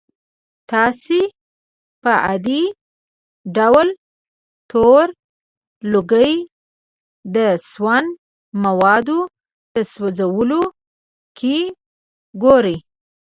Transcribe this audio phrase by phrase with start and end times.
[0.71, 1.19] تاسې
[2.01, 2.63] په عادي
[3.55, 3.87] ډول
[4.71, 5.05] تور
[5.91, 6.33] لوګی
[7.35, 7.37] د
[7.71, 8.05] سون
[8.63, 9.19] موادو
[9.75, 10.61] د سوځولو
[11.37, 11.57] کې
[12.43, 12.77] ګورئ.